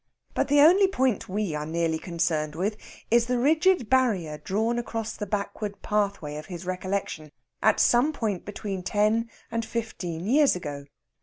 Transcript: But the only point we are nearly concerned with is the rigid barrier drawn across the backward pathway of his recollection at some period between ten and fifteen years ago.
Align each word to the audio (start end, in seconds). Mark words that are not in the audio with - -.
But 0.33 0.47
the 0.47 0.61
only 0.61 0.87
point 0.87 1.29
we 1.29 1.53
are 1.53 1.63
nearly 1.67 1.99
concerned 1.99 2.55
with 2.55 2.75
is 3.11 3.27
the 3.27 3.37
rigid 3.37 3.87
barrier 3.87 4.39
drawn 4.39 4.79
across 4.79 5.15
the 5.15 5.27
backward 5.27 5.79
pathway 5.83 6.37
of 6.37 6.47
his 6.47 6.65
recollection 6.65 7.31
at 7.61 7.79
some 7.79 8.11
period 8.11 8.43
between 8.43 8.81
ten 8.81 9.29
and 9.51 9.63
fifteen 9.63 10.25
years 10.25 10.55
ago. 10.55 10.85